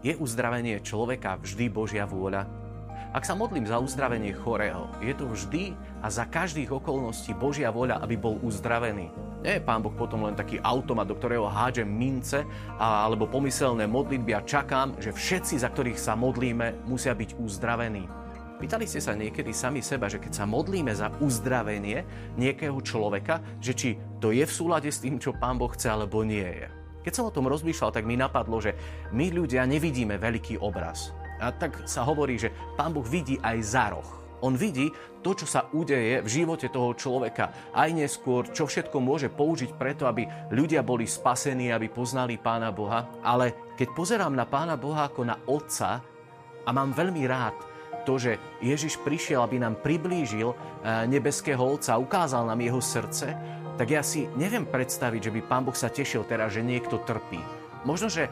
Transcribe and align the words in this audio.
Je 0.00 0.16
uzdravenie 0.16 0.80
človeka 0.80 1.36
vždy 1.36 1.68
Božia 1.68 2.08
vôľa? 2.08 2.48
Ak 3.12 3.28
sa 3.28 3.36
modlím 3.36 3.68
za 3.68 3.76
uzdravenie 3.76 4.32
chorého, 4.32 4.88
je 5.04 5.12
to 5.12 5.28
vždy 5.28 5.76
a 6.00 6.08
za 6.08 6.24
každých 6.24 6.72
okolností 6.72 7.36
Božia 7.36 7.68
vôľa, 7.68 8.00
aby 8.00 8.16
bol 8.16 8.40
uzdravený. 8.40 9.12
Nie 9.44 9.60
je 9.60 9.66
Pán 9.66 9.84
Boh 9.84 9.92
potom 9.92 10.24
len 10.24 10.32
taký 10.32 10.56
automat, 10.64 11.04
do 11.04 11.20
ktorého 11.20 11.52
hádžem 11.52 11.84
mince 11.84 12.48
a, 12.80 13.04
alebo 13.04 13.28
pomyselné 13.28 13.84
modlitby 13.84 14.32
a 14.32 14.40
čakám, 14.40 14.96
že 14.96 15.12
všetci, 15.12 15.60
za 15.60 15.68
ktorých 15.68 16.00
sa 16.00 16.16
modlíme, 16.16 16.88
musia 16.88 17.12
byť 17.12 17.36
uzdravení. 17.36 18.08
Pýtali 18.56 18.88
ste 18.88 19.04
sa 19.04 19.12
niekedy 19.12 19.52
sami 19.52 19.84
seba, 19.84 20.08
že 20.08 20.16
keď 20.16 20.32
sa 20.32 20.48
modlíme 20.48 20.96
za 20.96 21.12
uzdravenie 21.20 22.08
nejakého 22.40 22.80
človeka, 22.80 23.44
že 23.60 23.76
či 23.76 23.90
to 24.16 24.32
je 24.32 24.48
v 24.48 24.56
súlade 24.56 24.88
s 24.88 25.04
tým, 25.04 25.20
čo 25.20 25.36
Pán 25.36 25.60
Boh 25.60 25.68
chce, 25.68 25.92
alebo 25.92 26.24
nie 26.24 26.48
je. 26.48 26.79
Keď 27.00 27.12
som 27.16 27.28
o 27.28 27.34
tom 27.34 27.48
rozmýšľal, 27.48 27.96
tak 27.96 28.04
mi 28.04 28.20
napadlo, 28.20 28.60
že 28.60 28.76
my 29.16 29.32
ľudia 29.32 29.64
nevidíme 29.64 30.20
veľký 30.20 30.60
obraz. 30.60 31.16
A 31.40 31.48
tak 31.48 31.88
sa 31.88 32.04
hovorí, 32.04 32.36
že 32.36 32.52
Pán 32.76 32.92
Boh 32.92 33.04
vidí 33.04 33.40
aj 33.40 33.56
za 33.64 33.86
roh. 33.96 34.08
On 34.40 34.56
vidí 34.56 34.88
to, 35.20 35.36
čo 35.36 35.44
sa 35.44 35.68
udeje 35.72 36.24
v 36.24 36.28
živote 36.28 36.72
toho 36.72 36.96
človeka. 36.96 37.72
Aj 37.76 37.88
neskôr, 37.92 38.48
čo 38.48 38.64
všetko 38.64 38.96
môže 39.00 39.28
použiť 39.28 39.76
preto, 39.76 40.08
aby 40.08 40.24
ľudia 40.52 40.80
boli 40.80 41.04
spasení, 41.04 41.68
aby 41.72 41.92
poznali 41.92 42.40
Pána 42.40 42.72
Boha. 42.72 43.20
Ale 43.20 43.72
keď 43.76 43.88
pozerám 43.92 44.32
na 44.32 44.48
Pána 44.48 44.80
Boha 44.80 45.08
ako 45.08 45.28
na 45.28 45.36
Otca 45.44 46.00
a 46.64 46.70
mám 46.72 46.96
veľmi 46.96 47.24
rád 47.28 47.56
to, 48.08 48.16
že 48.16 48.40
Ježiš 48.64 48.96
prišiel, 49.04 49.44
aby 49.44 49.60
nám 49.60 49.76
priblížil 49.84 50.48
eh, 50.52 51.04
nebeského 51.04 51.60
Otca, 51.60 52.00
ukázal 52.00 52.48
nám 52.48 52.60
jeho 52.64 52.80
srdce, 52.80 53.36
tak 53.80 53.96
ja 53.96 54.04
si 54.04 54.28
neviem 54.36 54.68
predstaviť, 54.68 55.32
že 55.32 55.32
by 55.32 55.40
Pán 55.48 55.64
Boh 55.64 55.72
sa 55.72 55.88
tešil 55.88 56.28
teraz, 56.28 56.52
že 56.52 56.60
niekto 56.60 57.00
trpí. 57.00 57.40
Možno, 57.88 58.12
že 58.12 58.28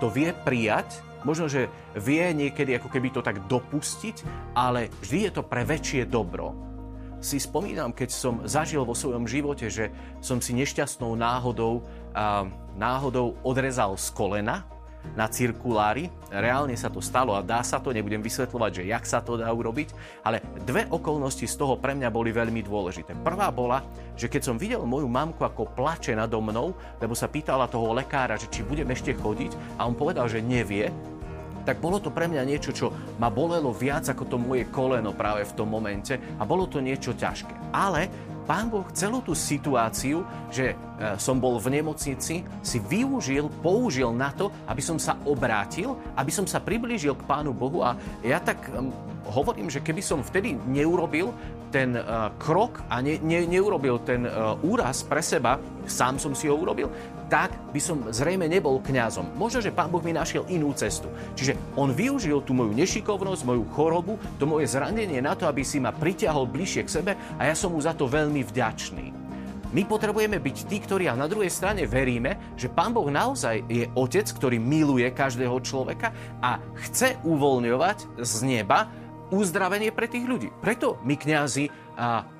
to 0.00 0.08
vie 0.08 0.32
prijať, 0.32 1.04
možno, 1.20 1.52
že 1.52 1.68
vie 2.00 2.24
niekedy 2.32 2.80
ako 2.80 2.88
keby 2.88 3.12
to 3.12 3.20
tak 3.20 3.44
dopustiť, 3.44 4.24
ale 4.56 4.88
vždy 5.04 5.28
je 5.28 5.32
to 5.36 5.44
pre 5.44 5.68
väčšie 5.68 6.08
dobro. 6.08 6.56
Si 7.20 7.36
spomínam, 7.36 7.92
keď 7.92 8.08
som 8.08 8.40
zažil 8.48 8.88
vo 8.88 8.96
svojom 8.96 9.28
živote, 9.28 9.68
že 9.68 9.92
som 10.24 10.40
si 10.40 10.56
nešťastnou 10.56 11.12
náhodou, 11.12 11.84
náhodou 12.80 13.36
odrezal 13.44 14.00
z 14.00 14.08
kolena 14.16 14.64
na 15.14 15.30
cirkulári. 15.30 16.10
Reálne 16.32 16.74
sa 16.74 16.90
to 16.90 16.98
stalo 16.98 17.38
a 17.38 17.44
dá 17.44 17.62
sa 17.62 17.78
to, 17.78 17.94
nebudem 17.94 18.24
vysvetľovať, 18.24 18.82
že 18.82 18.88
jak 18.90 19.04
sa 19.06 19.22
to 19.22 19.38
dá 19.38 19.46
urobiť, 19.52 19.94
ale 20.26 20.42
dve 20.66 20.88
okolnosti 20.90 21.46
z 21.46 21.54
toho 21.54 21.78
pre 21.78 21.94
mňa 21.94 22.10
boli 22.10 22.34
veľmi 22.34 22.64
dôležité. 22.66 23.14
Prvá 23.22 23.52
bola, 23.54 23.86
že 24.18 24.26
keď 24.26 24.42
som 24.42 24.56
videl 24.58 24.82
moju 24.82 25.06
mamku, 25.06 25.44
ako 25.46 25.70
plače 25.76 26.18
nado 26.18 26.42
mnou, 26.42 26.74
lebo 26.98 27.14
sa 27.14 27.30
pýtala 27.30 27.70
toho 27.70 27.94
lekára, 27.94 28.40
že 28.40 28.50
či 28.50 28.66
budem 28.66 28.90
ešte 28.90 29.14
chodiť 29.14 29.78
a 29.78 29.86
on 29.86 29.94
povedal, 29.94 30.26
že 30.26 30.42
nevie, 30.42 30.90
tak 31.66 31.82
bolo 31.82 31.98
to 31.98 32.14
pre 32.14 32.30
mňa 32.30 32.46
niečo, 32.46 32.70
čo 32.70 32.94
ma 33.18 33.26
bolelo 33.26 33.74
viac 33.74 34.06
ako 34.06 34.22
to 34.30 34.38
moje 34.38 34.70
koleno 34.70 35.10
práve 35.10 35.42
v 35.42 35.56
tom 35.58 35.66
momente 35.66 36.14
a 36.14 36.46
bolo 36.46 36.70
to 36.70 36.78
niečo 36.78 37.18
ťažké. 37.18 37.74
Ale 37.74 38.06
Pán 38.46 38.70
Boh 38.70 38.86
celú 38.94 39.18
tú 39.26 39.34
situáciu, 39.34 40.22
že 40.54 40.72
e, 40.72 40.76
som 41.18 41.42
bol 41.42 41.58
v 41.58 41.82
nemocnici, 41.82 42.46
si 42.62 42.78
využil, 42.78 43.50
použil 43.58 44.14
na 44.14 44.30
to, 44.30 44.54
aby 44.70 44.78
som 44.78 44.96
sa 45.02 45.18
obrátil, 45.26 45.98
aby 46.14 46.30
som 46.30 46.46
sa 46.46 46.62
priblížil 46.62 47.18
k 47.18 47.26
Pánu 47.26 47.50
Bohu 47.50 47.82
a 47.82 47.98
ja 48.22 48.38
tak 48.38 48.70
hovorím, 49.30 49.70
že 49.70 49.82
keby 49.82 50.02
som 50.02 50.22
vtedy 50.22 50.54
neurobil 50.68 51.34
ten 51.74 51.98
uh, 51.98 52.30
krok 52.38 52.82
a 52.86 53.02
ne, 53.02 53.18
ne, 53.20 53.42
neurobil 53.44 53.98
ten 54.06 54.24
uh, 54.24 54.54
úraz 54.62 55.02
pre 55.02 55.20
seba, 55.20 55.58
sám 55.84 56.16
som 56.16 56.32
si 56.32 56.46
ho 56.46 56.54
urobil, 56.54 56.88
tak 57.26 57.50
by 57.74 57.80
som 57.82 58.06
zrejme 58.06 58.46
nebol 58.46 58.78
kňazom. 58.78 59.34
Možno, 59.34 59.58
že 59.58 59.74
Pán 59.74 59.90
Boh 59.90 60.02
mi 60.02 60.14
našiel 60.14 60.46
inú 60.46 60.70
cestu. 60.78 61.10
Čiže 61.34 61.58
on 61.74 61.90
využil 61.90 62.38
tú 62.46 62.54
moju 62.54 62.70
nešikovnosť, 62.70 63.42
moju 63.42 63.66
chorobu, 63.74 64.14
to 64.38 64.46
moje 64.46 64.70
zranenie 64.70 65.18
na 65.18 65.34
to, 65.34 65.50
aby 65.50 65.66
si 65.66 65.82
ma 65.82 65.90
pritiahol 65.90 66.46
bližšie 66.46 66.82
k 66.86 66.94
sebe 67.02 67.12
a 67.18 67.42
ja 67.42 67.54
som 67.58 67.74
mu 67.74 67.82
za 67.82 67.98
to 67.98 68.06
veľmi 68.06 68.46
vďačný. 68.46 69.26
My 69.74 69.82
potrebujeme 69.82 70.38
byť 70.38 70.56
tí, 70.70 70.78
ktorí 70.78 71.10
a 71.10 71.18
na 71.18 71.26
druhej 71.26 71.50
strane 71.50 71.90
veríme, 71.90 72.54
že 72.54 72.70
Pán 72.70 72.94
Boh 72.94 73.10
naozaj 73.10 73.66
je 73.66 73.90
Otec, 73.98 74.30
ktorý 74.30 74.62
miluje 74.62 75.10
každého 75.10 75.58
človeka 75.58 76.14
a 76.38 76.62
chce 76.86 77.18
uvoľňovať 77.26 78.22
z 78.22 78.34
neba 78.46 78.86
uzdravenie 79.30 79.90
pre 79.90 80.06
tých 80.10 80.26
ľudí. 80.26 80.48
Preto 80.62 80.98
my 81.02 81.14
kňazi 81.18 81.70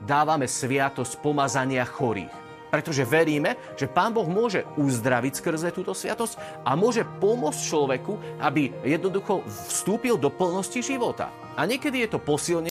dávame 0.05 0.47
sviatosť 0.47 1.23
pomazania 1.25 1.85
chorých 1.85 2.47
pretože 2.67 3.07
veríme, 3.09 3.57
že 3.79 3.89
Pán 3.89 4.13
Boh 4.13 4.27
môže 4.27 4.67
uzdraviť 4.77 5.39
skrze 5.39 5.73
túto 5.73 5.95
sviatosť 5.95 6.67
a 6.67 6.75
môže 6.75 7.07
pomôcť 7.23 7.61
človeku, 7.63 8.43
aby 8.43 8.75
jednoducho 8.83 9.47
vstúpil 9.71 10.19
do 10.19 10.29
plnosti 10.29 10.83
života. 10.83 11.31
A 11.57 11.65
niekedy 11.65 12.05
je 12.05 12.13
to 12.13 12.21
posilnenie 12.21 12.65